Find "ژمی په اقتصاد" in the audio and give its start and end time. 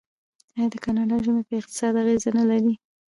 1.23-1.93